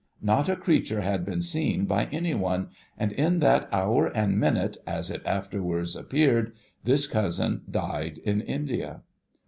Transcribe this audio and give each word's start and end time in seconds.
Not 0.23 0.49
a 0.49 0.55
creature 0.55 1.01
had 1.01 1.23
been 1.23 1.43
seen 1.43 1.85
by 1.85 2.05
any 2.05 2.33
one; 2.33 2.69
and 2.97 3.11
in 3.11 3.39
tliat 3.39 3.67
hour 3.71 4.07
and 4.07 4.39
minute, 4.39 4.77
as 4.87 5.11
it 5.11 5.21
afterwards 5.27 5.95
appeared, 5.95 6.53
this 6.83 7.05
cousin 7.05 7.61
died 7.69 8.17
in 8.17 8.41
India. 8.41 9.01